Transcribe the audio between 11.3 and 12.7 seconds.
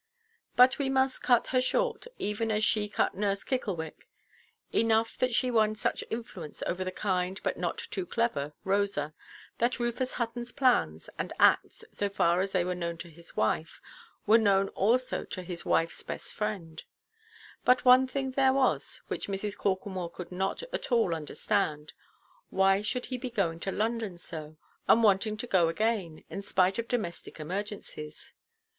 acts, so far as they